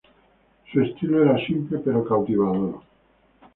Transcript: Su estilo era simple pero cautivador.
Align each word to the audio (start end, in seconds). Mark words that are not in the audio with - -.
Su 0.71 0.81
estilo 0.81 1.21
era 1.21 1.37
simple 1.45 1.77
pero 1.77 2.03
cautivador. 2.03 2.81